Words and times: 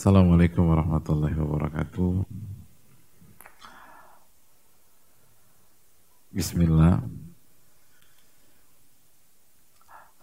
Assalamualaikum 0.00 0.64
warahmatullahi 0.64 1.36
wabarakatuh. 1.36 2.24
Bismillah. 6.32 7.04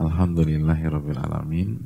Alhamdulillahirabbil 0.02 1.22
alamin. 1.22 1.78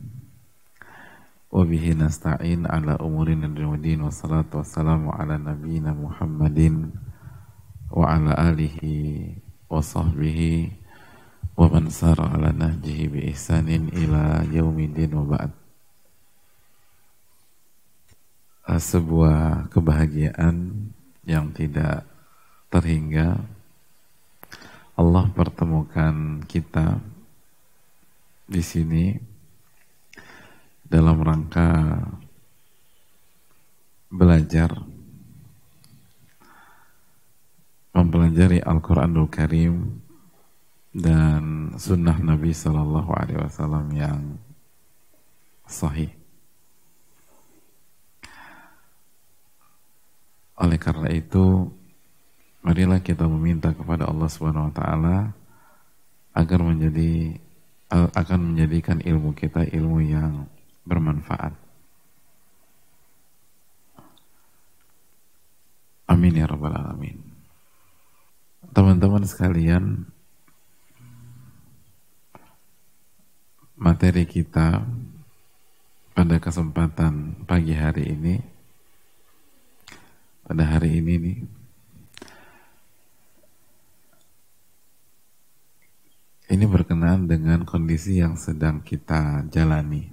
Wa 1.52 1.68
bihi 1.68 1.92
nasta'in 2.00 2.64
ala 2.64 2.96
umurin 3.04 3.44
dunya 3.52 4.00
wassalatu 4.00 4.64
wassalamu 4.64 5.12
ala 5.12 5.36
nabiyyina 5.36 5.92
Muhammadin 5.92 6.96
wa 7.92 8.08
ala 8.08 8.40
alihi 8.40 9.36
wa 9.68 9.84
sahbihi 9.84 10.80
wa 11.60 11.68
man 11.68 11.92
sara 11.92 12.40
ala 12.40 12.56
nahjihi 12.56 13.12
bi 13.12 13.20
ihsanin 13.36 13.92
ila 13.92 14.48
yaumidin 14.48 15.12
wa 15.12 15.36
ba'd. 15.36 15.61
Sebuah 18.78 19.68
kebahagiaan 19.74 20.88
yang 21.26 21.50
tidak 21.52 22.06
terhingga 22.72 23.42
Allah 24.96 25.26
pertemukan 25.34 26.46
kita 26.46 27.02
di 28.46 28.62
sini 28.62 29.16
dalam 30.86 31.24
rangka 31.24 32.00
belajar 34.12 34.76
mempelajari 37.96 38.60
Al-Quranul 38.60 39.32
Karim 39.32 40.04
dan 40.92 41.76
sunnah 41.80 42.20
Nabi 42.20 42.52
Sallallahu 42.52 43.12
Alaihi 43.16 43.40
Wasallam 43.40 43.88
yang 43.96 44.22
sahih. 45.64 46.21
Oleh 50.62 50.78
karena 50.78 51.10
itu, 51.10 51.74
marilah 52.62 53.02
kita 53.02 53.26
meminta 53.26 53.74
kepada 53.74 54.06
Allah 54.06 54.30
Subhanahu 54.30 54.70
wa 54.70 54.74
taala 54.78 55.18
agar 56.38 56.62
menjadi 56.62 57.42
akan 57.92 58.54
menjadikan 58.54 59.02
ilmu 59.02 59.34
kita 59.34 59.66
ilmu 59.68 60.00
yang 60.06 60.46
bermanfaat. 60.86 61.58
Amin 66.08 66.38
ya 66.38 66.46
rabbal 66.46 66.72
alamin. 66.72 67.18
Teman-teman 68.72 69.26
sekalian, 69.26 70.06
materi 73.76 74.30
kita 74.30 74.86
pada 76.14 76.36
kesempatan 76.38 77.44
pagi 77.50 77.74
hari 77.74 78.14
ini 78.14 78.51
pada 80.52 80.68
hari 80.68 81.00
ini 81.00 81.16
nih. 81.16 81.40
Ini 86.52 86.68
berkenaan 86.68 87.24
dengan 87.24 87.64
kondisi 87.64 88.20
yang 88.20 88.36
sedang 88.36 88.84
kita 88.84 89.48
jalani. 89.48 90.12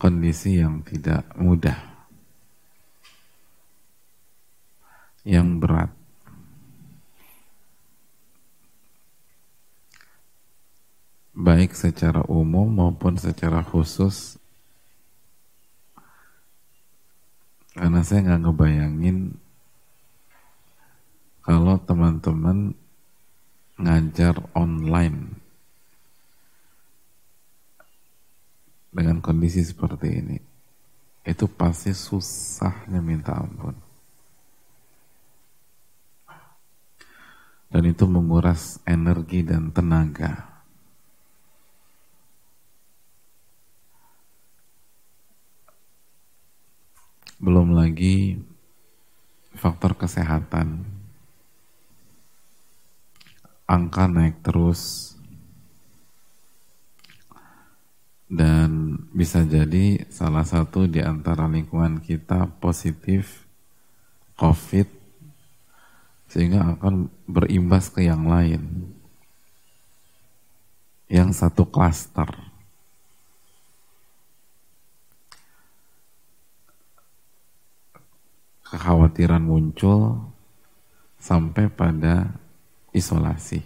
Kondisi 0.00 0.56
yang 0.56 0.80
tidak 0.88 1.28
mudah. 1.36 1.76
Yang 5.28 5.48
berat. 5.60 5.92
Baik 11.36 11.76
secara 11.76 12.24
umum 12.24 12.72
maupun 12.72 13.20
secara 13.20 13.60
khusus 13.60 14.40
Karena 17.72 18.04
saya 18.04 18.20
nggak 18.20 18.42
ngebayangin 18.44 19.18
kalau 21.42 21.80
teman-teman 21.82 22.76
ngajar 23.80 24.36
online 24.52 25.42
dengan 28.92 29.24
kondisi 29.24 29.64
seperti 29.64 30.08
ini. 30.20 30.38
Itu 31.24 31.48
pasti 31.48 31.96
susahnya 31.96 33.00
minta 33.00 33.32
ampun. 33.40 33.74
Dan 37.72 37.88
itu 37.88 38.04
menguras 38.04 38.84
energi 38.84 39.40
dan 39.40 39.72
tenaga. 39.72 40.51
Belum 47.42 47.74
lagi 47.74 48.38
faktor 49.58 49.98
kesehatan. 49.98 50.86
Angka 53.66 54.06
naik 54.06 54.46
terus. 54.46 55.12
Dan 58.30 58.96
bisa 59.12 59.42
jadi 59.44 60.06
salah 60.08 60.46
satu 60.46 60.86
di 60.86 61.02
antara 61.02 61.50
lingkungan 61.50 62.00
kita 62.00 62.48
positif 62.62 63.44
COVID 64.38 64.88
sehingga 66.32 66.78
akan 66.78 67.12
berimbas 67.28 67.92
ke 67.92 68.06
yang 68.06 68.24
lain. 68.24 68.88
Yang 71.12 71.44
satu 71.44 71.68
klaster 71.68 72.51
kekhawatiran 78.72 79.44
muncul 79.44 80.32
sampai 81.20 81.68
pada 81.68 82.32
isolasi. 82.96 83.60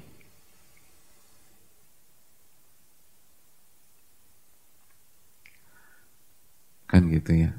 Kan 6.91 7.07
gitu 7.15 7.39
ya. 7.39 7.55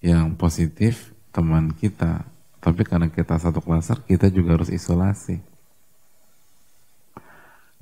Yang 0.00 0.26
positif 0.40 0.94
teman 1.36 1.76
kita, 1.76 2.24
tapi 2.64 2.88
karena 2.88 3.12
kita 3.12 3.36
satu 3.36 3.60
klaster, 3.60 4.00
kita 4.08 4.32
juga 4.32 4.56
harus 4.56 4.72
isolasi. 4.72 5.44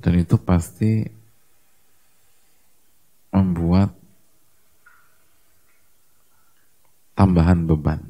Dan 0.03 0.19
itu 0.19 0.35
pasti 0.35 1.07
membuat 3.31 3.95
tambahan 7.15 7.63
beban. 7.65 8.03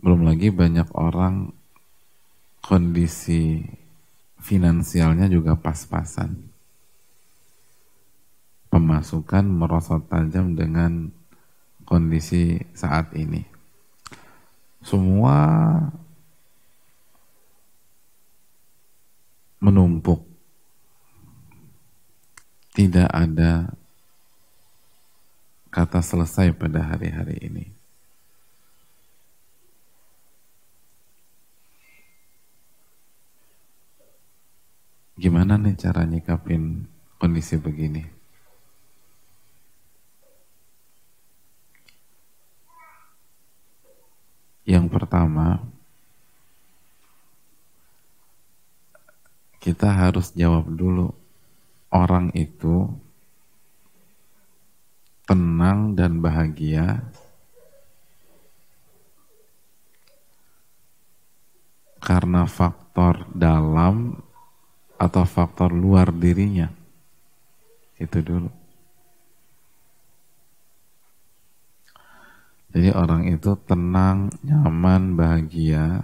Belum 0.00 0.24
lagi 0.24 0.48
banyak 0.48 0.88
orang 0.96 1.52
kondisi 2.64 3.60
finansialnya 4.40 5.28
juga 5.28 5.54
pas-pasan. 5.58 6.48
Pemasukan 8.68 9.44
merosot 9.48 10.08
tajam 10.08 10.52
dengan 10.56 11.08
kondisi 11.88 12.60
saat 12.76 13.12
ini. 13.16 13.44
Semua 14.84 15.36
menumpuk. 19.58 20.24
Tidak 22.76 23.10
ada 23.10 23.77
kata 25.78 26.02
selesai 26.02 26.58
pada 26.58 26.82
hari-hari 26.82 27.38
ini. 27.38 27.70
Gimana 35.14 35.54
nih 35.54 35.78
cara 35.78 36.02
nyikapin 36.02 36.82
kondisi 37.22 37.54
begini? 37.62 38.02
Yang 44.66 44.86
pertama, 44.90 45.62
kita 49.62 49.94
harus 49.94 50.34
jawab 50.34 50.66
dulu 50.74 51.14
orang 51.94 52.34
itu 52.34 52.98
tenang 55.28 55.92
dan 55.92 56.24
bahagia 56.24 57.04
karena 62.00 62.48
faktor 62.48 63.28
dalam 63.36 64.16
atau 64.96 65.24
faktor 65.28 65.68
luar 65.68 66.08
dirinya. 66.08 66.72
Itu 68.00 68.24
dulu. 68.24 68.48
Jadi 72.72 72.88
orang 72.96 73.28
itu 73.28 73.52
tenang, 73.68 74.32
nyaman, 74.40 75.12
bahagia 75.12 76.00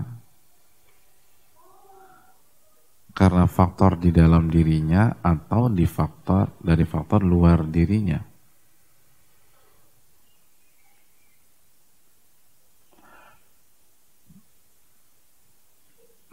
karena 3.15 3.47
faktor 3.47 3.97
di 3.97 4.11
dalam 4.11 4.51
dirinya 4.51 5.17
atau 5.23 5.71
di 5.71 5.87
faktor 5.87 6.51
dari 6.61 6.83
faktor 6.83 7.23
luar 7.25 7.63
dirinya. 7.65 8.34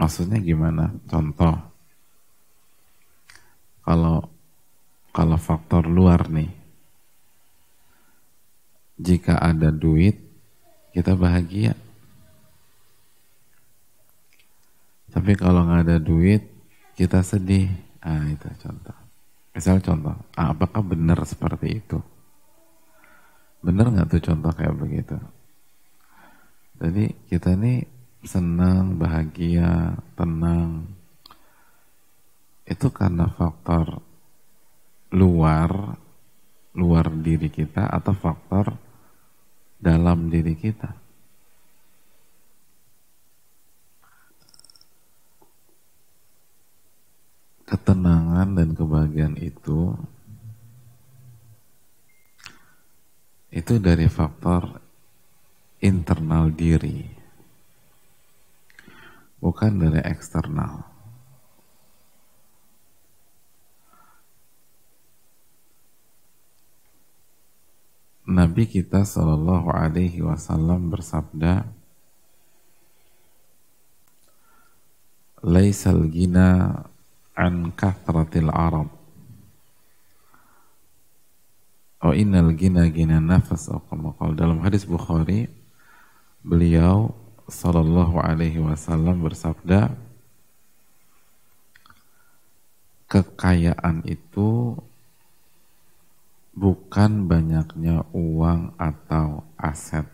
Maksudnya 0.01 0.41
gimana? 0.41 0.89
Contoh, 1.05 1.53
kalau 3.85 4.25
kalau 5.13 5.37
faktor 5.37 5.85
luar 5.85 6.25
nih, 6.25 6.49
jika 8.97 9.37
ada 9.37 9.69
duit, 9.69 10.17
kita 10.89 11.13
bahagia. 11.13 11.77
Tapi 15.13 15.37
kalau 15.37 15.69
nggak 15.69 15.85
ada 15.85 15.97
duit, 16.01 16.49
kita 16.97 17.21
sedih. 17.21 17.69
Ah 18.01 18.25
itu 18.25 18.49
contoh. 18.57 18.97
Misal 19.53 19.85
contoh, 19.85 20.17
ah, 20.33 20.49
apakah 20.49 20.81
benar 20.81 21.21
seperti 21.29 21.77
itu? 21.77 22.01
Benar 23.61 23.93
nggak 23.93 24.17
tuh 24.17 24.21
contoh 24.33 24.49
kayak 24.49 24.73
begitu? 24.81 25.21
Jadi 26.81 27.13
kita 27.29 27.53
ini 27.53 28.00
senang, 28.21 28.97
bahagia, 28.97 29.97
tenang. 30.13 30.85
Itu 32.65 32.93
karena 32.93 33.27
faktor 33.33 33.99
luar, 35.11 35.97
luar 36.77 37.05
diri 37.11 37.51
kita 37.51 37.89
atau 37.89 38.13
faktor 38.15 38.77
dalam 39.81 40.29
diri 40.29 40.55
kita. 40.55 41.01
ketenangan 47.71 48.51
dan 48.51 48.75
kebahagiaan 48.75 49.39
itu 49.39 49.95
itu 53.47 53.73
dari 53.79 54.11
faktor 54.11 54.83
internal 55.79 56.51
diri 56.51 57.20
bukan 59.41 59.81
dari 59.81 59.99
eksternal. 60.05 60.85
Nabi 68.31 68.63
kita 68.63 69.03
Shallallahu 69.03 69.67
Alaihi 69.75 70.23
Wasallam 70.23 70.87
bersabda, 70.87 71.67
"Laisal 75.43 76.07
gina 76.07 76.79
an 77.35 77.73
kathratil 77.75 78.47
arab. 78.53 78.87
Oh 82.01 82.13
innal 82.17 82.53
gina 82.57 82.89
gina 82.89 83.21
nafas 83.21 83.69
dalam 84.33 84.57
hadis 84.65 84.85
Bukhari 84.89 85.45
beliau 86.41 87.13
sallallahu 87.49 88.21
alaihi 88.21 88.61
wasallam 88.61 89.25
bersabda 89.25 89.93
kekayaan 93.09 94.05
itu 94.05 94.77
bukan 96.53 97.25
banyaknya 97.25 98.05
uang 98.13 98.75
atau 98.77 99.47
aset 99.57 100.05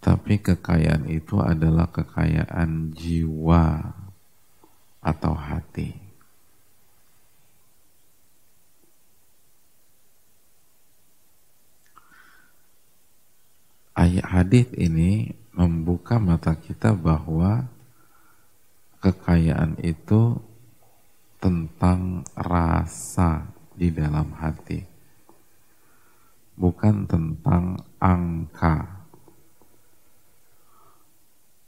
Tapi 0.00 0.40
kekayaan 0.40 1.12
itu 1.12 1.36
adalah 1.44 1.92
kekayaan 1.92 2.96
jiwa 2.96 3.92
atau 5.04 5.36
hati. 5.36 6.09
Ayat 14.00 14.32
hadis 14.32 14.64
ini 14.80 15.36
membuka 15.52 16.16
mata 16.16 16.56
kita 16.56 16.96
bahwa 16.96 17.68
kekayaan 19.04 19.76
itu 19.84 20.40
tentang 21.36 22.24
rasa 22.32 23.44
di 23.76 23.92
dalam 23.92 24.32
hati, 24.40 24.80
bukan 26.56 27.04
tentang 27.04 27.84
angka 28.00 29.04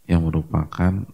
yang 0.09 0.25
merupakan 0.25 1.05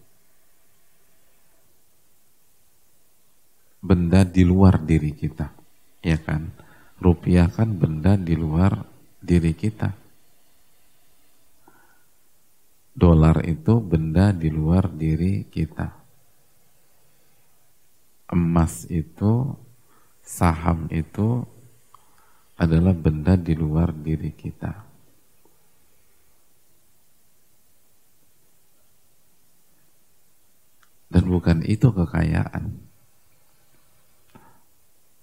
benda 3.83 4.23
di 4.23 4.47
luar 4.47 4.79
diri 4.87 5.11
kita, 5.19 5.51
ya 5.99 6.15
kan? 6.23 6.55
Rupiah 7.03 7.51
kan 7.51 7.75
benda 7.75 8.15
di 8.15 8.39
luar 8.39 8.87
diri 9.19 9.51
kita. 9.51 10.07
Dolar 12.99 13.47
itu 13.47 13.79
benda 13.79 14.35
di 14.35 14.51
luar 14.51 14.91
diri 14.91 15.47
kita. 15.47 15.87
Emas 18.35 18.91
itu, 18.91 19.55
saham 20.19 20.91
itu 20.91 21.47
adalah 22.59 22.91
benda 22.91 23.39
di 23.39 23.55
luar 23.55 23.95
diri 23.95 24.35
kita. 24.35 24.83
Dan 31.07 31.25
bukan 31.31 31.63
itu 31.71 31.95
kekayaan. 31.95 32.83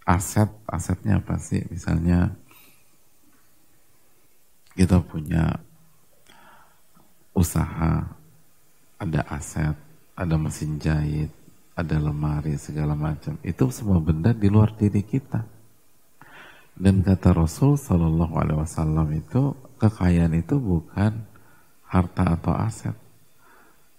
Aset, 0.07 0.47
asetnya 0.63 1.19
apa 1.19 1.35
sih? 1.43 1.59
Misalnya 1.67 2.39
kita 4.79 5.03
punya 5.03 5.59
usaha, 7.35 8.07
ada 8.95 9.21
aset, 9.27 9.75
ada 10.15 10.35
mesin 10.39 10.79
jahit, 10.79 11.29
ada 11.75 11.99
lemari, 11.99 12.55
segala 12.55 12.95
macam. 12.95 13.35
Itu 13.43 13.67
semua 13.69 13.99
benda 13.99 14.31
di 14.31 14.47
luar 14.47 14.71
diri 14.73 15.03
kita. 15.03 15.43
Dan 16.75 17.03
kata 17.03 17.35
Rasul 17.35 17.75
Shallallahu 17.75 18.35
Alaihi 18.39 18.59
Wasallam 18.63 19.07
itu 19.15 19.55
kekayaan 19.79 20.35
itu 20.35 20.55
bukan 20.59 21.27
harta 21.87 22.35
atau 22.39 22.55
aset, 22.55 22.95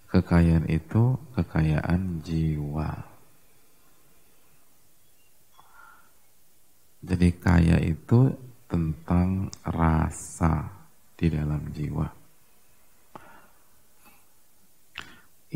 Kekayaan 0.07 0.71
itu 0.71 1.19
kekayaan 1.35 2.23
jiwa. 2.23 2.89
Jadi 7.03 7.29
kaya 7.37 7.77
itu 7.83 8.31
tentang 8.71 9.51
rasa 9.67 10.71
di 11.19 11.27
dalam 11.27 11.59
jiwa. 11.75 12.16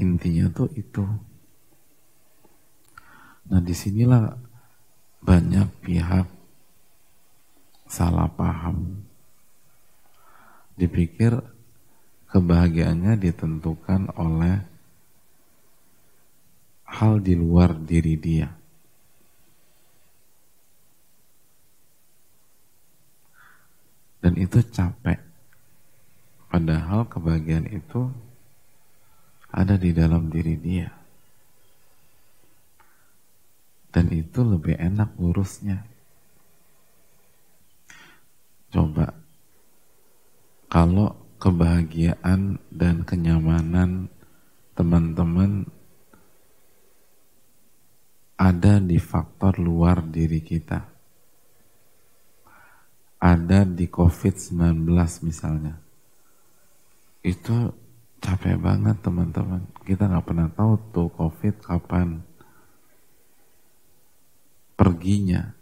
Intinya 0.01 0.49
tuh 0.49 0.65
itu. 0.73 1.05
Nah 3.53 3.61
di 3.61 3.69
sinilah 3.77 4.33
banyak 5.21 5.69
pihak 5.85 6.25
salah 7.85 8.25
paham. 8.33 9.05
Dipikir 10.73 11.37
kebahagiaannya 12.33 13.13
ditentukan 13.21 14.09
oleh 14.17 14.65
hal 16.89 17.21
di 17.21 17.37
luar 17.37 17.77
diri 17.77 18.17
dia. 18.17 18.49
Dan 24.17 24.33
itu 24.41 24.65
capek. 24.65 25.21
Padahal 26.49 27.05
kebahagiaan 27.05 27.69
itu 27.69 28.30
ada 29.51 29.75
di 29.75 29.91
dalam 29.91 30.31
diri 30.31 30.55
dia. 30.55 30.89
Dan 33.91 34.07
itu 34.15 34.39
lebih 34.39 34.79
enak 34.79 35.19
urusnya. 35.19 35.83
Coba 38.71 39.11
kalau 40.71 41.11
kebahagiaan 41.35 42.55
dan 42.71 43.03
kenyamanan 43.03 44.07
teman-teman 44.71 45.67
ada 48.39 48.79
di 48.79 48.95
faktor 48.95 49.59
luar 49.59 49.99
diri 50.07 50.39
kita. 50.39 50.87
Ada 53.21 53.67
di 53.67 53.85
COVID-19 53.85 54.87
misalnya. 55.27 55.77
Itu 57.21 57.80
capek 58.21 58.55
banget 58.61 58.97
teman-teman. 59.01 59.65
Kita 59.83 60.05
nggak 60.07 60.25
pernah 60.25 60.47
tahu 60.53 60.77
tuh 60.93 61.09
COVID 61.11 61.55
kapan 61.65 62.21
perginya. 64.77 65.61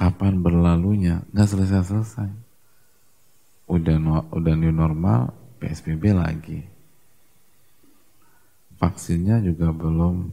kapan 0.00 0.40
berlalunya 0.40 1.20
nggak 1.28 1.44
selesai-selesai 1.44 2.32
udah 3.68 3.96
udah 4.32 4.54
new 4.56 4.72
normal 4.72 5.36
PSBB 5.60 6.16
lagi 6.16 6.64
vaksinnya 8.80 9.44
juga 9.44 9.68
belum 9.76 10.32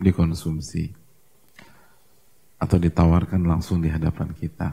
dikonsumsi 0.00 0.96
atau 2.56 2.80
ditawarkan 2.80 3.44
langsung 3.44 3.84
di 3.84 3.92
hadapan 3.92 4.32
kita 4.32 4.72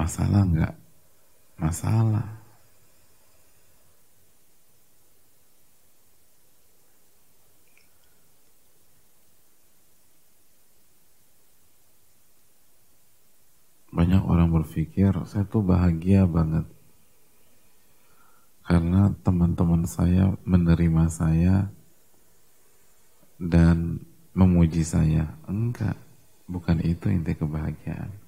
masalah 0.00 0.40
enggak 0.48 0.74
masalah. 1.60 2.24
Banyak 13.92 14.22
orang 14.24 14.48
berpikir 14.48 15.12
saya 15.28 15.44
tuh 15.44 15.60
bahagia 15.60 16.24
banget. 16.24 16.64
Karena 18.64 19.12
teman-teman 19.20 19.84
saya 19.84 20.32
menerima 20.48 21.04
saya 21.12 21.68
dan 23.36 24.00
memuji 24.32 24.80
saya. 24.80 25.36
Enggak 25.44 25.98
bukan 26.48 26.80
itu 26.80 27.12
inti 27.12 27.36
kebahagiaan 27.36 28.19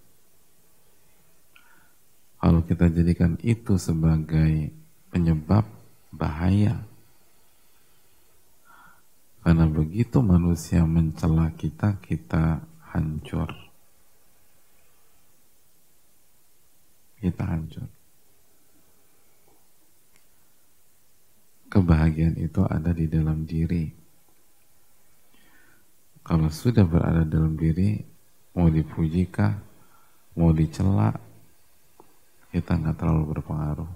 kalau 2.43 2.67
kita 2.67 2.91
jadikan 2.91 3.39
itu 3.47 3.79
sebagai 3.79 4.75
penyebab 5.15 5.63
bahaya 6.11 6.83
karena 9.47 9.71
begitu 9.71 10.19
manusia 10.19 10.83
mencela 10.83 11.55
kita 11.55 12.03
kita 12.03 12.67
hancur 12.91 13.73
kita 17.23 17.47
hancur. 17.47 17.87
Kebahagiaan 21.71 22.37
itu 22.37 22.61
ada 22.67 22.91
di 22.91 23.07
dalam 23.07 23.47
diri. 23.47 23.87
Kalau 26.27 26.51
sudah 26.51 26.83
berada 26.85 27.23
dalam 27.23 27.55
diri, 27.55 28.03
mau 28.59 28.69
dipuji 28.69 29.31
kah, 29.31 29.57
mau 30.37 30.51
dicela, 30.53 31.15
kita 32.53 32.77
nggak 32.77 33.01
terlalu 33.01 33.33
berpengaruh. 33.33 33.93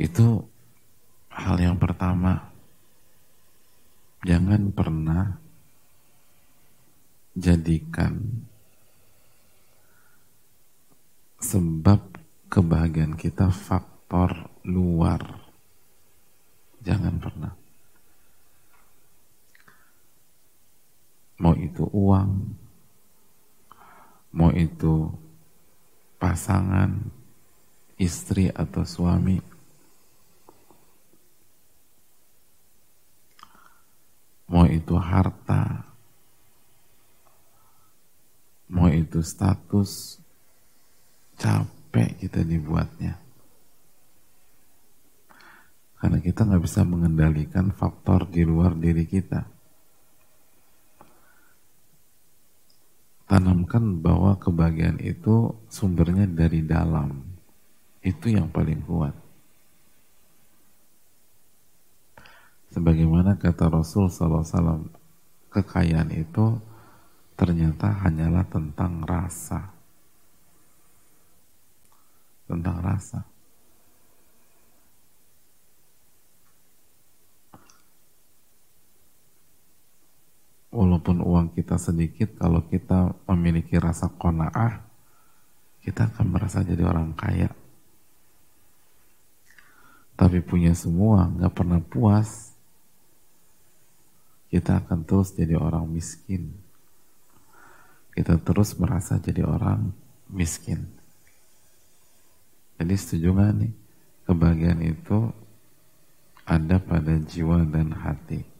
Itu 0.00 0.48
hal 1.28 1.60
yang 1.60 1.76
pertama, 1.76 2.50
jangan 4.24 4.72
pernah 4.72 5.36
jadikan 7.36 8.42
sebab 11.38 12.00
kebahagiaan 12.48 13.14
kita 13.14 13.52
faktor 13.52 14.48
luar. 14.64 15.41
Jangan 16.82 17.14
pernah. 17.22 17.54
Mau 21.38 21.54
itu 21.58 21.86
uang, 21.90 22.30
mau 24.34 24.50
itu 24.54 25.10
pasangan, 26.18 27.02
istri 27.98 28.46
atau 28.50 28.86
suami, 28.86 29.42
mau 34.46 34.66
itu 34.70 34.94
harta, 34.94 35.82
mau 38.70 38.86
itu 38.86 39.18
status, 39.18 40.22
capek 41.38 42.22
kita 42.22 42.46
dibuatnya. 42.46 43.18
Karena 46.02 46.18
kita 46.18 46.42
nggak 46.42 46.66
bisa 46.66 46.82
mengendalikan 46.82 47.70
faktor 47.70 48.26
di 48.26 48.42
luar 48.42 48.74
diri 48.74 49.06
kita. 49.06 49.46
Tanamkan 53.30 54.02
bahwa 54.02 54.34
kebahagiaan 54.34 54.98
itu 54.98 55.54
sumbernya 55.70 56.26
dari 56.26 56.66
dalam. 56.66 57.22
Itu 58.02 58.34
yang 58.34 58.50
paling 58.50 58.82
kuat. 58.82 59.14
Sebagaimana 62.74 63.38
kata 63.38 63.70
Rasul 63.70 64.10
SAW, 64.10 64.90
kekayaan 65.54 66.10
itu 66.10 66.58
ternyata 67.38 67.94
hanyalah 68.02 68.42
tentang 68.50 69.06
rasa. 69.06 69.70
Tentang 72.50 72.82
rasa. 72.82 73.31
Walaupun 80.72 81.20
uang 81.20 81.52
kita 81.52 81.76
sedikit, 81.76 82.32
kalau 82.40 82.64
kita 82.64 83.12
memiliki 83.28 83.76
rasa 83.76 84.08
kona'ah, 84.08 84.80
kita 85.84 86.08
akan 86.08 86.26
merasa 86.32 86.64
jadi 86.64 86.88
orang 86.88 87.12
kaya. 87.12 87.52
Tapi 90.16 90.40
punya 90.40 90.72
semua, 90.72 91.28
nggak 91.28 91.52
pernah 91.52 91.80
puas, 91.84 92.56
kita 94.52 94.84
akan 94.84 95.04
terus 95.08 95.32
jadi 95.32 95.56
orang 95.56 95.88
miskin. 95.88 96.52
Kita 98.12 98.36
terus 98.36 98.76
merasa 98.76 99.16
jadi 99.16 99.48
orang 99.48 99.92
miskin. 100.28 100.84
Jadi 102.76 102.94
setuju 103.00 103.32
gak 103.32 103.52
nih? 103.56 103.72
Kebahagiaan 104.28 104.82
itu 104.84 105.32
ada 106.44 106.76
pada 106.76 107.16
jiwa 107.16 107.64
dan 107.64 107.96
hati. 107.96 108.51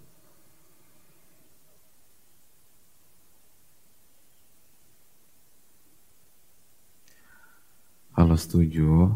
Kalau 8.12 8.36
setuju, 8.36 9.08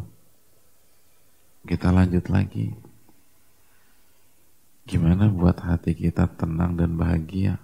kita 1.69 1.93
lanjut 1.93 2.25
lagi. 2.33 2.73
Gimana 4.89 5.29
buat 5.29 5.61
hati 5.61 5.93
kita 5.93 6.31
tenang 6.39 6.81
dan 6.81 6.97
bahagia? 6.97 7.61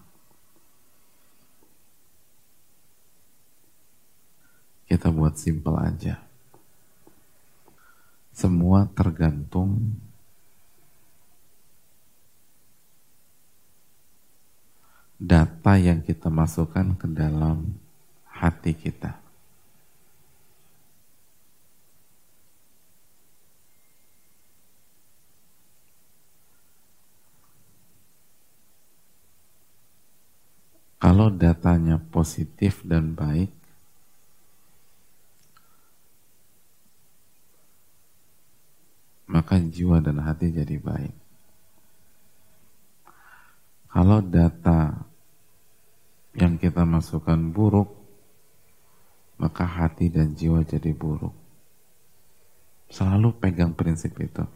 Kita 4.91 5.09
buat 5.09 5.41
simpel 5.41 5.79
aja. 5.81 6.21
Semua 8.37 8.91
tergantung 8.93 9.97
data 15.23 15.79
yang 15.79 16.03
kita 16.03 16.27
masukkan 16.27 16.99
ke 16.99 17.07
dalam 17.07 17.79
hati 18.27 18.75
kita. 18.75 19.22
Kalau 31.13 31.29
datanya 31.29 32.01
positif 32.01 32.81
dan 32.89 33.13
baik, 33.13 33.53
maka 39.29 39.61
jiwa 39.61 40.01
dan 40.01 40.25
hati 40.25 40.57
jadi 40.57 40.81
baik. 40.81 41.13
Kalau 43.93 44.25
data 44.25 45.05
yang 46.33 46.57
kita 46.57 46.89
masukkan 46.89 47.37
buruk, 47.37 47.93
maka 49.37 49.69
hati 49.69 50.09
dan 50.09 50.33
jiwa 50.33 50.65
jadi 50.65 50.97
buruk. 50.97 51.37
Selalu 52.89 53.37
pegang 53.37 53.77
prinsip 53.77 54.17
itu. 54.17 54.49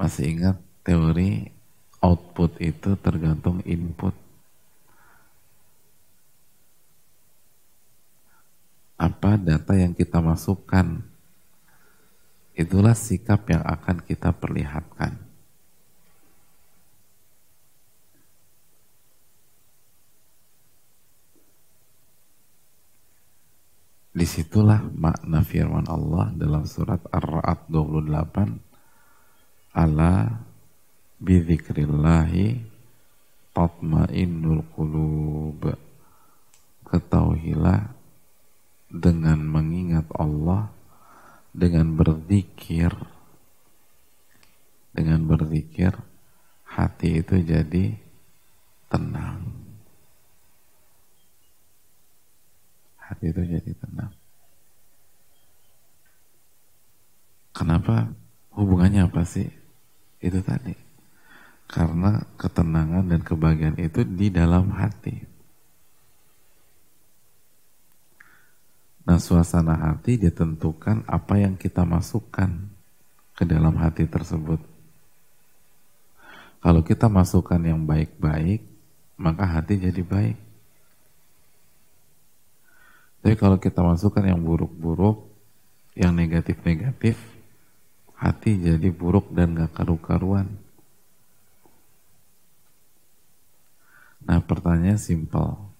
Masih 0.00 0.32
ingat 0.32 0.56
teori 0.80 1.60
output 2.02 2.58
itu 2.58 2.98
tergantung 2.98 3.62
input. 3.62 4.14
Apa 8.98 9.38
data 9.38 9.74
yang 9.74 9.94
kita 9.94 10.22
masukkan, 10.22 11.02
itulah 12.54 12.94
sikap 12.94 13.50
yang 13.50 13.62
akan 13.66 13.98
kita 14.02 14.30
perlihatkan. 14.30 15.32
di 24.12 24.28
situlah 24.28 24.84
makna 24.92 25.40
firman 25.40 25.88
Allah 25.88 26.28
dalam 26.36 26.68
surat 26.68 27.00
Ar-Ra'd 27.08 27.72
28 27.72 29.72
ala 29.72 30.44
bidzikrillahi 31.22 32.58
tatmainnul 33.54 34.66
qulub. 34.74 35.62
Ketahuilah 36.82 37.88
dengan 38.92 39.40
mengingat 39.40 40.04
Allah 40.12 40.68
dengan 41.56 41.96
berzikir 41.96 42.92
dengan 44.92 45.24
berzikir 45.24 45.96
hati 46.68 47.24
itu 47.24 47.40
jadi 47.40 47.96
tenang. 48.92 49.40
Hati 53.00 53.32
itu 53.32 53.40
jadi 53.40 53.72
tenang. 53.72 54.12
Kenapa? 57.56 58.12
Hubungannya 58.52 59.08
apa 59.08 59.24
sih? 59.24 59.48
Itu 60.20 60.44
tadi 60.44 60.81
karena 61.72 62.20
ketenangan 62.36 63.08
dan 63.08 63.24
kebahagiaan 63.24 63.80
itu 63.80 64.04
di 64.04 64.28
dalam 64.28 64.68
hati 64.76 65.32
Nah 69.02 69.18
suasana 69.18 69.74
hati 69.74 70.14
ditentukan 70.14 71.02
apa 71.10 71.34
yang 71.34 71.58
kita 71.58 71.82
masukkan 71.82 72.70
ke 73.34 73.42
dalam 73.42 73.74
hati 73.74 74.06
tersebut. 74.06 74.62
Kalau 76.62 76.86
kita 76.86 77.10
masukkan 77.10 77.58
yang 77.58 77.82
baik-baik, 77.82 78.62
maka 79.18 79.42
hati 79.42 79.82
jadi 79.82 80.02
baik. 80.06 80.38
Tapi 83.22 83.34
kalau 83.34 83.58
kita 83.58 83.82
masukkan 83.82 84.22
yang 84.22 84.38
buruk-buruk, 84.38 85.26
yang 85.98 86.14
negatif-negatif, 86.14 87.18
hati 88.14 88.54
jadi 88.62 88.94
buruk 88.94 89.34
dan 89.34 89.58
gak 89.58 89.74
karu-karuan. 89.74 90.61
Nah 94.26 94.38
pertanyaan 94.42 94.98
simpel. 94.98 95.72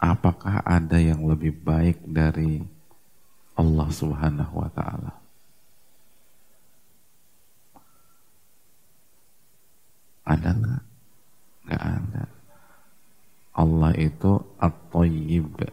apakah 0.00 0.64
ada 0.64 0.96
yang 0.96 1.28
lebih 1.28 1.52
baik 1.60 2.00
dari 2.08 2.64
Allah 3.52 3.88
Subhanahu 3.92 4.64
wa 4.64 4.70
taala? 4.72 5.12
Ada 10.24 10.50
nggak? 10.56 10.84
Nggak 11.68 11.84
ada. 11.84 12.24
Allah 13.52 13.92
itu 14.00 14.32
At-Tayyib 14.56 15.68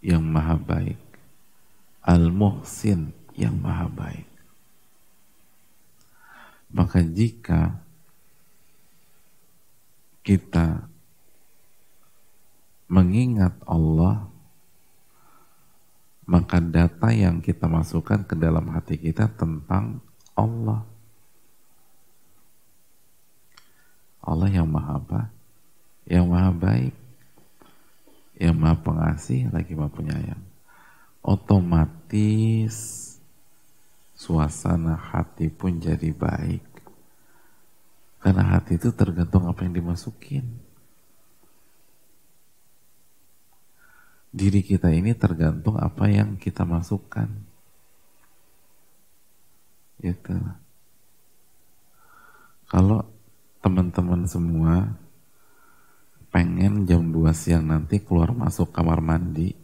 yang 0.00 0.24
maha 0.24 0.56
baik. 0.56 1.02
Al-Muhsin 2.06 3.12
yang 3.36 3.60
maha 3.60 3.90
baik. 3.92 4.30
Maka 6.70 7.02
jika 7.02 7.82
kita 10.26 10.90
mengingat 12.90 13.54
Allah, 13.62 14.26
maka 16.26 16.58
data 16.58 17.14
yang 17.14 17.38
kita 17.38 17.70
masukkan 17.70 18.26
ke 18.26 18.34
dalam 18.34 18.66
hati 18.74 18.98
kita 18.98 19.30
tentang 19.38 20.02
Allah. 20.34 20.82
Allah 24.26 24.50
yang 24.50 24.66
maha 24.66 24.98
apa? 24.98 25.20
Yang 26.02 26.26
maha 26.26 26.50
baik, 26.50 26.94
yang 28.42 28.58
maha 28.58 28.74
pengasih, 28.82 29.46
lagi 29.54 29.78
maha 29.78 29.94
penyayang. 29.94 30.42
Otomatis 31.22 32.74
suasana 34.18 34.98
hati 34.98 35.46
pun 35.46 35.78
jadi 35.78 36.10
baik. 36.10 36.75
Karena 38.26 38.42
hati 38.58 38.74
itu 38.74 38.90
tergantung 38.90 39.46
apa 39.46 39.62
yang 39.62 39.78
dimasukin. 39.78 40.66
diri 44.36 44.60
kita 44.60 44.92
ini 44.92 45.16
tergantung 45.16 45.80
apa 45.80 46.12
yang 46.12 46.36
kita 46.36 46.68
masukkan. 46.68 47.24
Gitu. 50.04 50.36
Kalau 52.68 53.08
teman-teman 53.64 54.28
semua 54.28 54.92
pengen 56.28 56.84
jam 56.84 57.00
2 57.08 57.32
siang 57.32 57.64
nanti 57.64 57.96
keluar 58.04 58.36
masuk 58.36 58.76
kamar 58.76 59.00
mandi, 59.00 59.56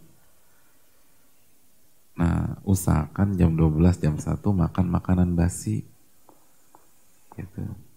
nah 2.17 2.57
usahakan 2.65 3.37
jam 3.37 3.53
12, 3.53 4.01
jam 4.01 4.17
1 4.17 4.41
makan 4.41 4.87
makanan 4.89 5.37
basi. 5.37 5.85
Gitu. 7.37 7.92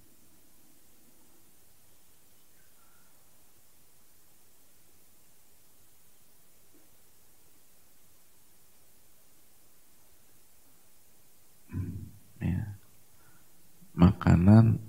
Makanan 13.96 14.82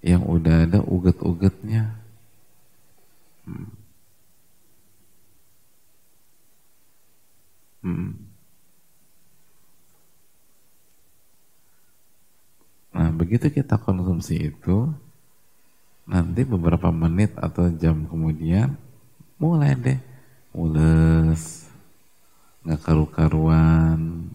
yang 0.00 0.24
udah 0.24 0.66
ada 0.66 0.80
uget-ugetnya. 0.82 1.94
Hmm. 3.44 3.70
Hmm. 7.80 8.12
Nah, 12.90 13.08
begitu 13.14 13.48
kita 13.48 13.80
konsumsi 13.80 14.52
itu, 14.52 14.92
nanti 16.04 16.44
beberapa 16.44 16.90
menit 16.92 17.32
atau 17.38 17.70
jam 17.72 18.04
kemudian, 18.04 18.76
mulai 19.40 19.78
deh 19.78 20.00
mules, 20.50 21.70
nggak 22.66 22.80
karu-karuan, 22.82 24.29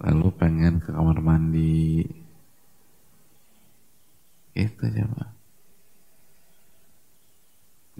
lalu 0.00 0.28
pengen 0.32 0.80
ke 0.80 0.88
kamar 0.90 1.20
mandi, 1.20 2.08
itu 4.56 4.84
coba. 4.84 5.24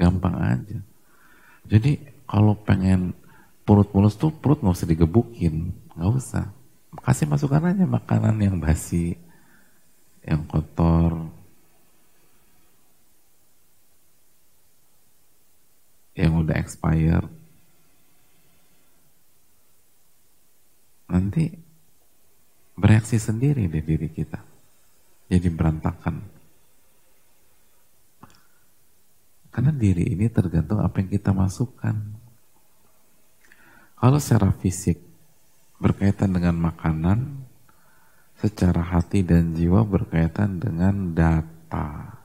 Gampang 0.00 0.36
aja. 0.40 0.78
Jadi 1.68 2.00
kalau 2.24 2.56
pengen 2.56 3.12
perut 3.68 3.92
mulus 3.92 4.16
tuh 4.16 4.32
perut 4.32 4.64
nggak 4.64 4.76
usah 4.76 4.88
digebukin, 4.88 5.76
nggak 5.94 6.12
usah. 6.16 6.44
Kasih 7.04 7.28
masukan 7.28 7.70
aja 7.70 7.84
makanan 7.86 8.40
yang 8.40 8.56
basi, 8.58 9.14
yang 10.24 10.42
kotor, 10.48 11.30
yang 16.16 16.32
udah 16.40 16.56
expired. 16.58 17.30
Nanti 21.10 21.69
bereaksi 22.81 23.21
sendiri 23.21 23.69
di 23.69 23.85
diri 23.85 24.09
kita. 24.09 24.40
Jadi 25.29 25.49
berantakan. 25.53 26.16
Karena 29.53 29.71
diri 29.77 30.09
ini 30.09 30.27
tergantung 30.33 30.81
apa 30.81 31.05
yang 31.05 31.11
kita 31.12 31.37
masukkan. 31.37 31.95
Kalau 34.01 34.16
secara 34.16 34.57
fisik 34.57 34.97
berkaitan 35.77 36.33
dengan 36.33 36.57
makanan, 36.57 37.45
secara 38.40 38.81
hati 38.81 39.21
dan 39.21 39.53
jiwa 39.53 39.85
berkaitan 39.85 40.57
dengan 40.57 41.12
data. 41.12 42.16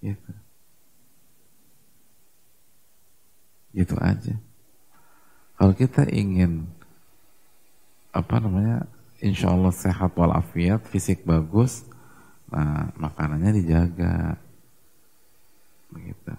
Gitu. 0.00 0.32
Gitu 3.76 3.94
aja. 4.00 4.34
Kalau 5.58 5.74
kita 5.74 6.08
ingin 6.08 6.77
apa 8.18 8.42
namanya, 8.42 8.90
insya 9.22 9.54
Allah 9.54 9.70
sehat 9.70 10.18
walafiat, 10.18 10.82
fisik 10.90 11.22
bagus, 11.22 11.86
Nah, 12.48 12.88
makanannya 12.96 13.60
dijaga. 13.60 14.40
Begitu. 15.92 16.32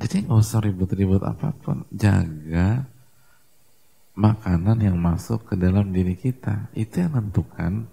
Jadi 0.00 0.14
nggak 0.24 0.40
usah 0.40 0.60
ribut-ribut 0.64 1.20
apa 1.20 1.52
pun. 1.60 1.84
Jaga 1.92 2.88
makanan 4.16 4.80
yang 4.80 4.96
masuk 4.96 5.52
ke 5.52 5.54
dalam 5.56 5.92
diri 5.92 6.16
kita. 6.16 6.72
Itu 6.72 7.04
yang 7.04 7.16
menentukan 7.16 7.88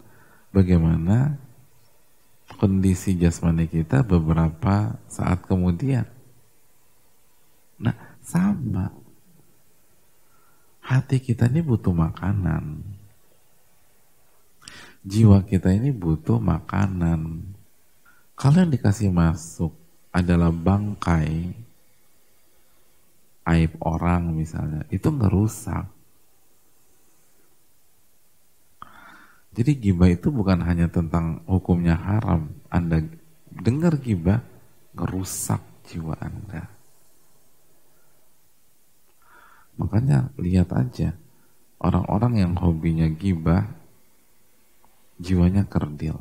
bagaimana 0.55 1.35
kondisi 2.55 3.19
jasmani 3.19 3.67
kita 3.67 4.07
beberapa 4.07 4.95
saat 5.11 5.43
kemudian. 5.43 6.07
Nah, 7.83 7.95
sama. 8.23 9.06
Hati 10.87 11.19
kita 11.19 11.51
ini 11.51 11.59
butuh 11.59 11.91
makanan 11.91 12.95
jiwa 15.07 15.39
kita 15.47 15.71
ini 15.71 15.95
butuh 15.95 16.43
makanan. 16.43 17.55
Kalau 18.35 18.57
yang 18.59 18.69
dikasih 18.69 19.09
masuk 19.09 19.71
adalah 20.11 20.51
bangkai 20.51 21.55
aib 23.47 23.71
orang 23.79 24.35
misalnya, 24.35 24.83
itu 24.91 25.07
ngerusak. 25.07 25.87
Jadi 29.57 29.71
gibah 29.73 30.11
itu 30.11 30.29
bukan 30.29 30.61
hanya 30.61 30.85
tentang 30.85 31.41
hukumnya 31.49 31.97
haram. 31.97 32.53
Anda 32.69 33.01
dengar 33.49 33.97
gibah, 33.97 34.43
ngerusak 34.93 35.63
jiwa 35.89 36.13
Anda. 36.21 36.76
Makanya 39.77 40.33
lihat 40.41 40.73
aja, 40.73 41.13
orang-orang 41.77 42.41
yang 42.41 42.53
hobinya 42.57 43.05
gibah, 43.13 43.69
jiwanya 45.21 45.65
kerdil. 45.69 46.17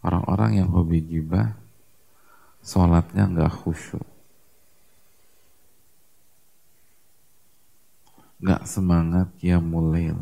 Orang-orang 0.00 0.64
yang 0.64 0.68
hobi 0.72 1.04
gibah, 1.04 1.56
sholatnya 2.64 3.28
nggak 3.28 3.52
khusyuk. 3.52 4.04
Nggak 8.40 8.64
semangat 8.64 9.28
ya 9.44 9.60
mulai. 9.60 10.16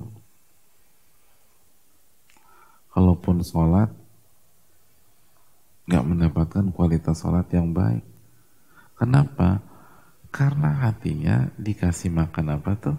Kalaupun 2.90 3.46
sholat, 3.46 3.94
nggak 5.87 6.07
mendapatkan 6.07 6.66
kualitas 6.74 7.22
sholat 7.22 7.46
yang 7.55 7.70
baik. 7.70 8.17
Kenapa? 8.98 9.62
Karena 10.34 10.74
hatinya 10.82 11.54
dikasih 11.54 12.11
makan 12.11 12.58
apa 12.58 12.72
tuh? 12.74 12.98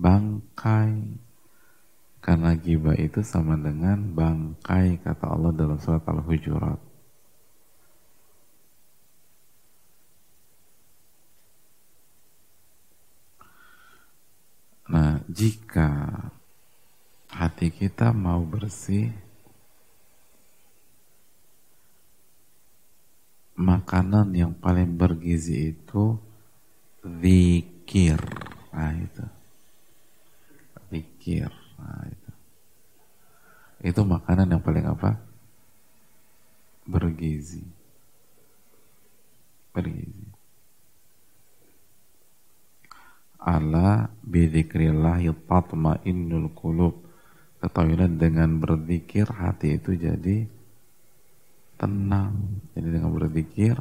Bangkai 0.00 1.20
karena 2.24 2.56
gibah 2.56 2.96
itu 2.96 3.20
sama 3.20 3.56
dengan 3.60 4.16
bangkai 4.16 5.00
kata 5.04 5.24
Allah 5.28 5.52
dalam 5.52 5.76
surat 5.76 6.04
Al-Hujurat. 6.04 6.80
Nah, 14.90 15.22
jika 15.30 15.90
hati 17.30 17.70
kita 17.70 18.10
mau 18.10 18.42
bersih, 18.42 19.14
makanan 23.60 24.32
yang 24.32 24.56
paling 24.56 24.96
bergizi 24.96 25.76
itu 25.76 26.16
zikir. 27.04 28.16
Nah, 28.72 28.96
itu. 28.96 29.24
Zikir. 30.88 31.52
Nah, 31.76 32.04
itu. 32.08 32.30
itu 33.80 34.00
makanan 34.00 34.48
yang 34.56 34.64
paling 34.64 34.88
apa? 34.88 35.20
Bergizi. 36.88 37.64
Bergizi. 39.76 40.26
Ala 43.40 44.08
bidzikrillah 44.24 45.20
tatma'innul 45.48 46.52
qulub. 46.56 47.08
Ketahuilah 47.60 48.08
dengan 48.08 48.56
berzikir 48.56 49.28
hati 49.28 49.76
itu 49.76 49.92
jadi 49.92 50.48
tenang. 51.80 52.60
Jadi 52.76 52.88
dengan 52.92 53.16
berzikir 53.16 53.76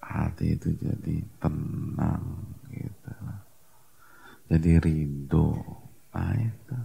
hati 0.00 0.56
itu 0.56 0.72
jadi 0.80 1.16
tenang 1.36 2.24
gitu. 2.72 3.12
Jadi 4.48 4.70
ridho. 4.80 5.60
Nah 6.16 6.34
itu. 6.40 6.76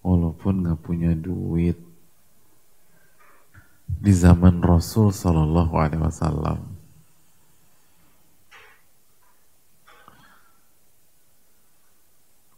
Walaupun 0.00 0.64
nggak 0.64 0.80
punya 0.80 1.12
duit 1.12 1.76
di 3.90 4.12
zaman 4.14 4.62
Rasul 4.62 5.10
Shallallahu 5.10 5.74
Alaihi 5.74 6.02
Wasallam. 6.06 6.58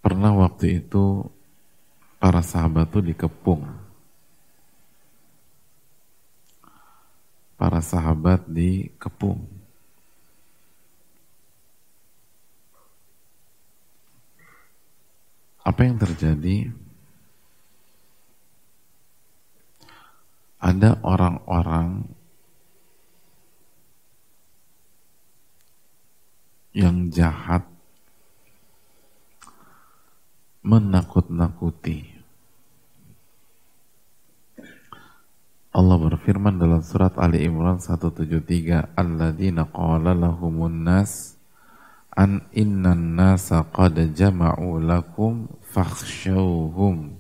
Pernah 0.03 0.35
waktu 0.35 0.83
itu 0.83 1.31
para 2.23 2.39
sahabat 2.39 2.87
tuh 2.87 3.03
dikepung. 3.03 3.67
Para 7.59 7.83
sahabat 7.83 8.47
dikepung. 8.47 9.63
apa 15.63 15.81
yang 15.89 15.97
terjadi? 15.97 16.69
Ada 20.63 21.01
orang-orang 21.03 22.07
yang 26.71 27.11
jahat 27.11 27.67
menakut-nakuti. 30.63 32.12
Allah 35.73 35.97
berfirman 35.97 36.61
dalam 36.61 36.85
surat 36.85 37.17
Ali 37.17 37.49
Imran 37.49 37.81
173, 37.81 38.93
"Alladzina 38.93 39.65
qala 39.65 40.13
lahumun 40.13 40.85
nas 40.85 41.41
an 42.13 42.45
innan 42.53 43.17
nasa 43.17 43.65
qad 43.73 43.97
jama'u 44.13 44.77
lakum 44.85 45.49
fakhshawhum. 45.65 47.17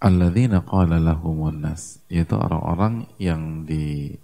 Alladzina 0.00 0.64
qala 0.64 0.96
lahumun 0.96 1.68
nas 1.68 2.00
yaitu 2.08 2.32
orang-orang 2.32 3.04
yang 3.20 3.68
di 3.68 4.16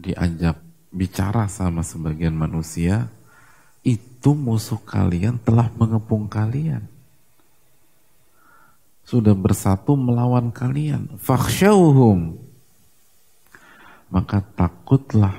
diajak 0.00 0.56
bicara 0.88 1.52
sama 1.52 1.84
sebagian 1.84 2.32
manusia 2.32 3.12
itu 3.82 4.30
musuh 4.34 4.78
kalian 4.78 5.38
telah 5.42 5.66
mengepung 5.74 6.30
kalian 6.30 6.86
sudah 9.12 9.34
bersatu 9.34 9.98
melawan 9.98 10.48
kalian. 10.54 11.20
Fakhshawhum. 11.20 12.38
Maka 14.08 14.40
takutlah 14.56 15.36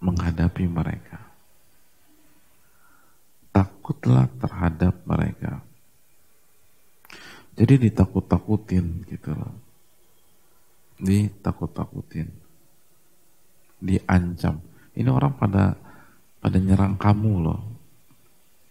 menghadapi 0.00 0.64
mereka. 0.64 1.20
Takutlah 3.52 4.24
terhadap 4.40 4.94
mereka. 5.04 5.60
Jadi 7.54 7.92
ditakut-takutin 7.92 9.04
gitu 9.04 9.36
loh. 9.36 9.52
Ditakut-takutin. 10.96 12.32
Diancam. 13.84 14.64
Ini 14.96 15.12
orang 15.12 15.36
pada 15.36 15.76
pada 16.44 16.60
nyerang 16.60 17.00
kamu 17.00 17.32
loh. 17.40 17.60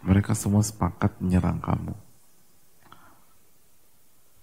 Mereka 0.06 0.38
semua 0.38 0.62
sepakat 0.62 1.18
menyerang 1.18 1.58
kamu 1.58 1.98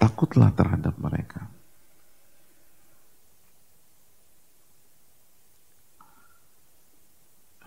takutlah 0.00 0.48
terhadap 0.56 0.96
mereka. 0.96 1.52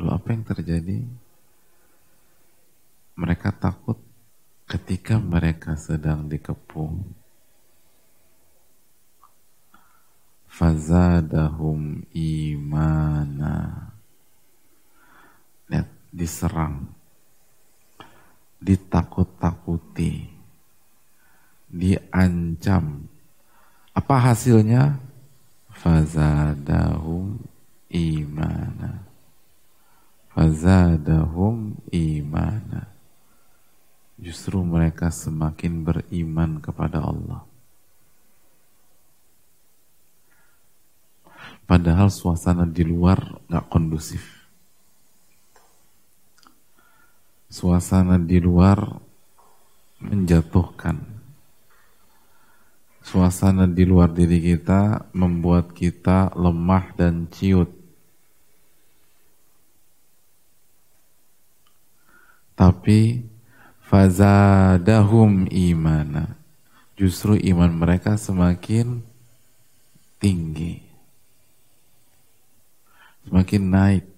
Lalu 0.02 0.10
apa 0.10 0.28
yang 0.34 0.44
terjadi? 0.44 0.98
Mereka 3.14 3.54
takut 3.62 4.02
ketika 4.66 5.22
mereka 5.22 5.78
sedang 5.78 6.26
dikepung. 6.26 7.14
Fazadahum 10.50 12.02
imana. 12.18 13.93
Diserang. 16.14 16.94
Ditakut-takuti 18.62 20.34
diancam. 21.74 23.10
Apa 23.98 24.16
hasilnya? 24.30 25.02
Fazadahum 25.74 27.42
imana. 27.90 29.02
Fazadahum 30.30 31.74
imana. 31.90 32.94
Justru 34.22 34.62
mereka 34.62 35.10
semakin 35.10 35.82
beriman 35.82 36.62
kepada 36.62 37.02
Allah. 37.02 37.42
Padahal 41.66 42.14
suasana 42.14 42.70
di 42.70 42.86
luar 42.86 43.42
gak 43.50 43.66
kondusif. 43.74 44.43
Suasana 47.54 48.18
di 48.18 48.42
luar 48.42 48.82
menjatuhkan 50.02 51.14
suasana 53.04 53.68
di 53.68 53.84
luar 53.84 54.10
diri 54.16 54.40
kita 54.40 55.12
membuat 55.12 55.76
kita 55.76 56.32
lemah 56.34 56.96
dan 56.96 57.28
ciut. 57.28 57.70
Tapi 62.56 63.28
fazadahum 63.84 65.52
imana. 65.52 66.40
Justru 66.96 67.36
iman 67.54 67.74
mereka 67.74 68.16
semakin 68.16 69.04
tinggi. 70.22 70.80
Semakin 73.28 73.64
naik. 73.68 74.13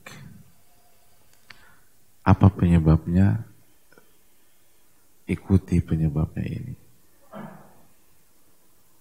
Apa 2.24 2.52
penyebabnya? 2.52 3.46
Ikuti 5.26 5.78
penyebabnya 5.80 6.44
ini. 6.44 6.74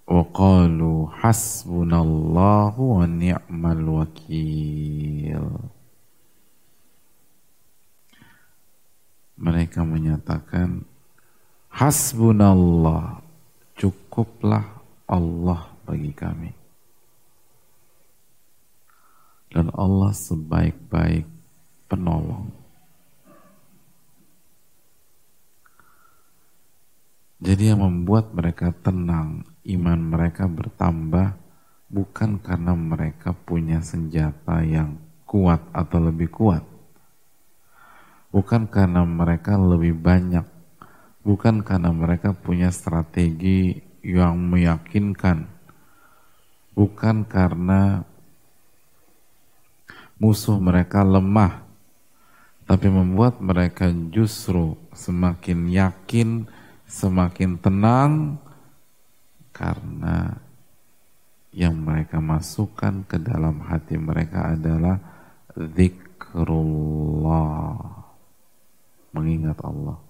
وقالوا 0.10 1.22
حسبنا 1.22 2.02
الله 2.02 2.74
ونعم 2.74 3.64
الوكيل 3.78 5.46
mereka 9.40 9.86
menyatakan 9.86 10.84
hasbunallah 11.70 13.22
cukuplah 13.78 14.66
Allah 15.06 15.70
bagi 15.86 16.10
kami 16.12 16.58
dan 19.54 19.70
Allah 19.78 20.10
sebaik-baik 20.10 21.30
penolong 21.86 22.50
jadi 27.45 27.77
yang 27.77 27.85
membuat 27.85 28.33
mereka 28.33 28.73
tenang 28.73 29.45
iman 29.69 30.01
mereka 30.01 30.49
bertambah 30.49 31.37
bukan 31.93 32.41
karena 32.41 32.73
mereka 32.73 33.37
punya 33.37 33.85
senjata 33.85 34.65
yang 34.65 34.97
kuat 35.29 35.61
atau 35.77 36.01
lebih 36.01 36.33
kuat. 36.33 36.65
Bukan 38.33 38.65
karena 38.73 39.05
mereka 39.05 39.61
lebih 39.61 39.93
banyak. 39.93 40.49
Bukan 41.21 41.61
karena 41.61 41.93
mereka 41.93 42.33
punya 42.33 42.73
strategi 42.73 43.77
yang 44.01 44.41
meyakinkan. 44.41 45.45
Bukan 46.73 47.29
karena 47.29 48.09
musuh 50.17 50.57
mereka 50.57 51.05
lemah. 51.05 51.61
Tapi 52.65 52.89
membuat 52.89 53.45
mereka 53.45 53.93
justru 54.09 54.81
semakin 54.97 55.69
yakin, 55.69 56.49
semakin 56.89 57.59
tenang, 57.61 58.39
karena 59.55 60.41
yang 61.55 61.79
mereka 61.79 62.19
masukkan 62.19 63.07
ke 63.07 63.15
dalam 63.23 63.63
hati 63.63 63.95
mereka 63.95 64.59
adalah 64.59 64.99
zikrullah 65.55 66.59
mengingat 69.15 69.55
Allah. 69.63 70.03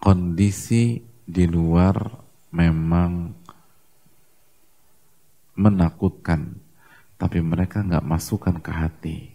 Kondisi 0.00 1.02
di 1.26 1.44
luar 1.50 1.98
memang 2.54 3.34
menakutkan 5.60 6.56
tapi 7.20 7.44
mereka 7.44 7.84
nggak 7.84 8.06
masukkan 8.06 8.56
ke 8.64 8.72
hati 8.72 9.28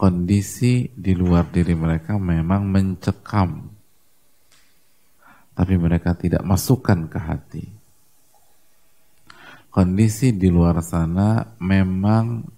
kondisi 0.00 0.88
di 0.96 1.12
luar 1.12 1.52
diri 1.52 1.76
mereka 1.76 2.16
memang 2.16 2.64
mencekam, 2.64 3.68
tapi 5.52 5.76
mereka 5.76 6.16
tidak 6.16 6.40
masukkan 6.40 7.04
ke 7.04 7.20
hati. 7.20 7.64
Kondisi 9.68 10.32
di 10.32 10.48
luar 10.48 10.80
sana 10.80 11.44
memang 11.60 12.48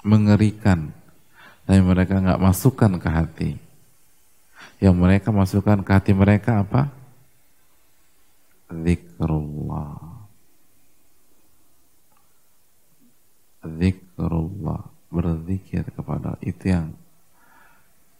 mengerikan, 0.00 0.96
tapi 1.68 1.84
mereka 1.84 2.24
nggak 2.24 2.40
masukkan 2.40 2.92
ke 2.96 3.08
hati. 3.12 3.50
Yang 4.80 4.96
mereka 4.96 5.28
masukkan 5.36 5.84
ke 5.84 5.90
hati 5.92 6.16
mereka 6.16 6.64
apa? 6.64 6.88
Zikrullah. 8.72 10.24
Zikrullah 13.60 14.95
berzikir 15.16 15.80
kepada 15.96 16.36
itu 16.44 16.68
yang 16.68 16.92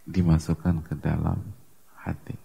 dimasukkan 0.09 0.81
ke 0.81 0.97
dalam 0.97 1.45
hati. 2.01 2.41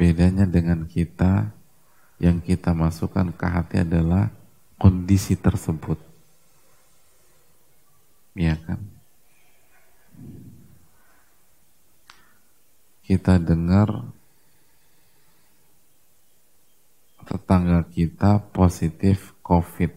Bedanya 0.00 0.48
dengan 0.48 0.88
kita 0.88 1.52
yang 2.16 2.40
kita 2.40 2.72
masukkan 2.72 3.28
ke 3.36 3.44
hati 3.44 3.84
adalah 3.84 4.32
kondisi 4.80 5.36
tersebut. 5.36 6.00
Iya 8.32 8.56
kan? 8.64 8.80
Kita 13.04 13.36
dengar 13.36 14.08
tetangga 17.50 17.82
kita 17.90 18.38
positif 18.54 19.34
COVID. 19.42 19.90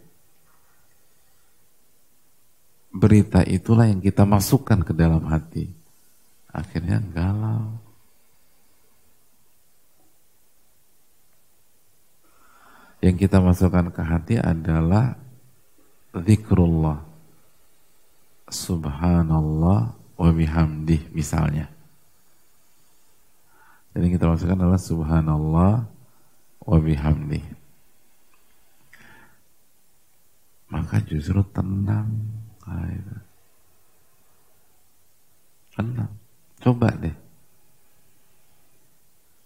Berita 2.89 3.45
itulah 3.45 3.85
yang 3.85 4.01
kita 4.01 4.25
masukkan 4.25 4.81
ke 4.81 4.89
dalam 4.89 5.21
hati. 5.29 5.69
Akhirnya 6.49 6.97
galau. 7.13 7.77
Yang 13.05 13.29
kita 13.29 13.37
masukkan 13.37 13.93
ke 13.93 14.01
hati 14.01 14.41
adalah 14.41 15.13
zikrullah. 16.09 17.05
Subhanallah 18.49 19.93
wa 19.93 20.29
bihamdih 20.33 21.05
misalnya. 21.13 21.69
Jadi 23.93 24.09
kita 24.09 24.25
masukkan 24.25 24.57
adalah 24.57 24.81
subhanallah 24.81 25.92
wa. 26.63 26.80
Maka 30.73 30.97
justru 31.06 31.45
tenang. 31.54 32.10
Tenang. 35.78 36.12
Coba 36.58 36.89
deh. 36.97 37.13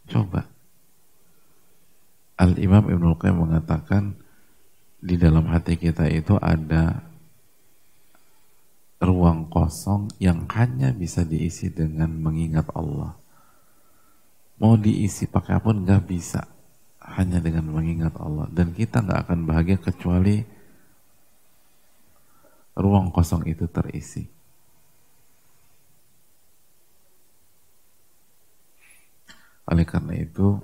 Coba. 0.07 0.47
Al-Imam 2.37 2.85
Ibn 2.87 3.05
Qayyim 3.17 3.43
mengatakan 3.43 4.15
di 5.01 5.17
dalam 5.17 5.49
hati 5.49 5.75
kita 5.75 6.05
itu 6.07 6.37
ada 6.37 7.01
ruang 9.01 9.49
kosong 9.49 10.13
yang 10.21 10.45
hanya 10.53 10.93
bisa 10.93 11.25
diisi 11.25 11.73
dengan 11.73 12.13
mengingat 12.13 12.69
Allah. 12.71 13.17
Mau 14.57 14.77
diisi 14.77 15.27
pakai 15.29 15.59
apa 15.59 15.69
nggak 15.69 16.03
bisa 16.07 16.56
hanya 17.17 17.41
dengan 17.41 17.65
mengingat 17.73 18.13
Allah. 18.21 18.45
Dan 18.53 18.77
kita 18.77 19.01
nggak 19.01 19.27
akan 19.27 19.39
bahagia 19.49 19.77
kecuali 19.81 20.45
ruang 22.77 23.09
kosong 23.09 23.49
itu 23.49 23.65
terisi. 23.65 24.23
Oleh 29.67 29.83
karena 29.83 30.15
itu 30.15 30.61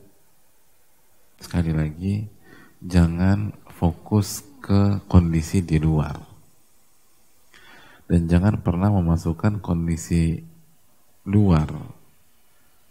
sekali 1.41 1.75
lagi 1.75 2.23
jangan 2.79 3.51
fokus 3.67 4.45
ke 4.63 5.03
kondisi 5.11 5.59
di 5.59 5.75
luar. 5.81 6.15
Dan 8.07 8.29
jangan 8.29 8.61
pernah 8.61 8.93
memasukkan 8.93 9.59
kondisi 9.59 10.39
luar 11.27 11.67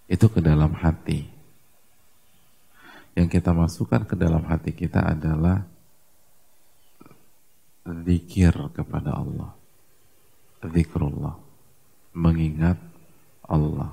itu 0.09 0.27
ke 0.29 0.41
dalam 0.45 0.77
hati 0.77 1.32
yang 3.13 3.29
kita 3.29 3.53
masukkan 3.53 4.09
ke 4.09 4.17
dalam 4.17 4.41
hati 4.49 4.73
kita 4.73 5.05
adalah 5.05 5.69
zikir 7.85 8.55
kepada 8.73 9.21
Allah. 9.21 9.53
Zikrullah. 10.63 11.37
Mengingat 12.17 12.79
Allah. 13.45 13.93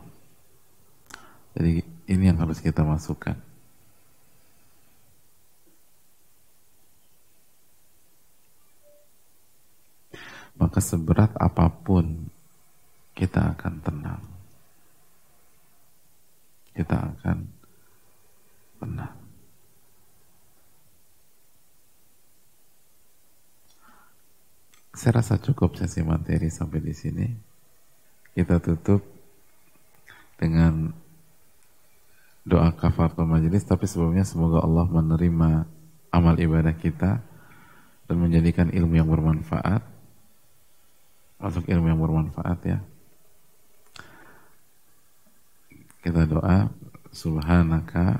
Jadi 1.58 1.84
ini 2.08 2.24
yang 2.24 2.40
harus 2.40 2.64
kita 2.64 2.86
masukkan. 2.86 3.36
Maka 10.60 10.80
seberat 10.84 11.32
apa 11.40 11.72
pun 11.72 12.28
kita 13.16 13.56
akan 13.56 13.74
tenang. 13.80 14.24
Kita 16.76 16.96
akan 17.00 17.59
Saya 25.00 25.24
rasa 25.24 25.40
cukup 25.40 25.80
sesi 25.80 26.04
materi 26.04 26.52
sampai 26.52 26.84
di 26.84 26.92
sini. 26.92 27.24
Kita 28.36 28.60
tutup 28.60 29.00
dengan 30.36 30.92
doa 32.44 32.76
kafaratul 32.76 33.24
majelis 33.24 33.64
tapi 33.64 33.88
sebelumnya 33.88 34.28
semoga 34.28 34.60
Allah 34.60 34.92
menerima 34.92 35.64
amal 36.12 36.36
ibadah 36.36 36.76
kita 36.76 37.24
dan 38.12 38.16
menjadikan 38.20 38.68
ilmu 38.76 39.00
yang 39.00 39.08
bermanfaat. 39.08 39.88
Masuk 41.40 41.64
ilmu 41.72 41.88
yang 41.88 42.04
bermanfaat 42.04 42.60
ya. 42.68 42.84
Kita 46.04 46.28
doa 46.28 46.68
subhanaka 47.16 48.20